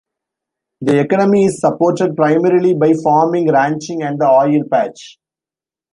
The 0.81 0.99
economy 1.01 1.45
is 1.45 1.59
supported 1.59 2.15
primarily 2.15 2.73
by 2.73 2.93
farming, 3.03 3.51
ranching, 3.51 4.01
and 4.01 4.19
the 4.19 4.25
oil 4.25 4.63
patch. 4.67 5.19